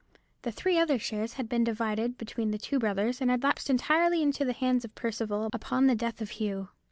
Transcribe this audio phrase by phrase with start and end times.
[0.41, 4.23] The three other shares had been divided between the two brothers, and had lapsed entirely
[4.23, 6.69] into the hands of Percival upon the death of Hugh.